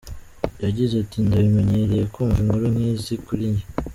Yagize 0.63 0.93
ati 1.03 1.17
“Ndabimenyereye 1.27 2.05
kumva 2.13 2.37
inkuru 2.43 2.65
nk’izi 2.73 3.13
kuri 3.25 3.45
njye. 3.51 3.65